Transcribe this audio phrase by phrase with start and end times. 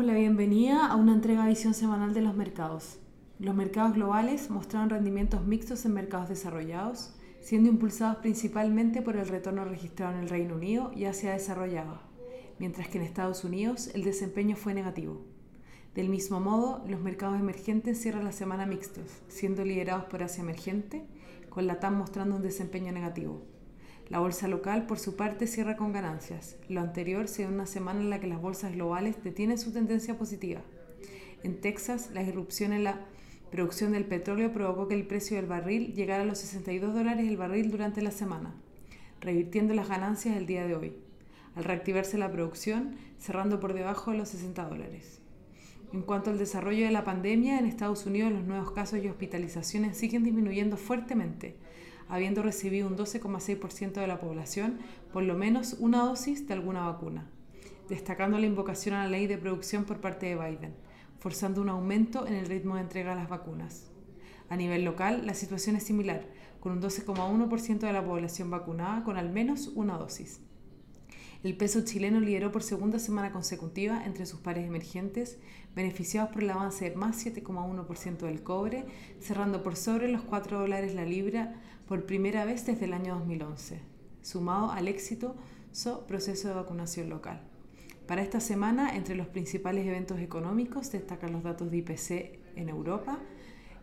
[0.00, 2.98] damos la bienvenida a una entrega de visión semanal de los mercados.
[3.38, 7.12] Los mercados globales mostraron rendimientos mixtos en mercados desarrollados,
[7.42, 12.00] siendo impulsados principalmente por el retorno registrado en el Reino Unido y Asia desarrollado,
[12.58, 15.20] mientras que en Estados Unidos el desempeño fue negativo.
[15.94, 21.04] Del mismo modo, los mercados emergentes cierran la semana mixtos, siendo liderados por Asia emergente,
[21.50, 23.42] con la TAM mostrando un desempeño negativo.
[24.10, 26.56] La bolsa local, por su parte, cierra con ganancias.
[26.68, 30.62] Lo anterior se una semana en la que las bolsas globales detienen su tendencia positiva.
[31.44, 33.06] En Texas, la irrupción en la
[33.52, 37.36] producción del petróleo provocó que el precio del barril llegara a los 62 dólares el
[37.36, 38.52] barril durante la semana,
[39.20, 40.92] revirtiendo las ganancias el día de hoy,
[41.54, 45.20] al reactivarse la producción, cerrando por debajo de los 60 dólares.
[45.92, 49.96] En cuanto al desarrollo de la pandemia, en Estados Unidos los nuevos casos y hospitalizaciones
[49.96, 51.54] siguen disminuyendo fuertemente,
[52.10, 54.78] habiendo recibido un 12,6% de la población
[55.12, 57.30] por lo menos una dosis de alguna vacuna,
[57.88, 60.74] destacando la invocación a la ley de producción por parte de Biden,
[61.18, 63.90] forzando un aumento en el ritmo de entrega de las vacunas.
[64.48, 66.26] A nivel local, la situación es similar,
[66.58, 70.40] con un 12,1% de la población vacunada con al menos una dosis.
[71.42, 75.38] El peso chileno lideró por segunda semana consecutiva entre sus pares emergentes,
[75.74, 78.84] beneficiados por el avance de más 7,1% del cobre,
[79.20, 81.54] cerrando por sobre los 4 dólares la libra
[81.88, 83.80] por primera vez desde el año 2011,
[84.20, 85.34] sumado al éxito
[85.72, 87.40] su proceso de vacunación local.
[88.06, 93.18] Para esta semana, entre los principales eventos económicos destacan los datos de IPC en Europa,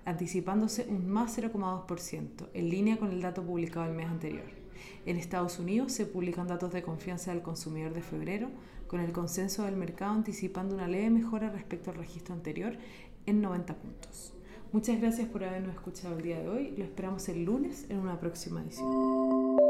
[0.06, 4.67] anticipándose un más 0,2%, en línea con el dato publicado el mes anterior.
[5.06, 8.50] En Estados Unidos se publican datos de confianza del consumidor de febrero,
[8.88, 12.78] con el consenso del mercado anticipando una leve mejora respecto al registro anterior
[13.26, 14.34] en 90 puntos.
[14.72, 16.74] Muchas gracias por habernos escuchado el día de hoy.
[16.78, 19.67] Lo esperamos el lunes en una próxima edición.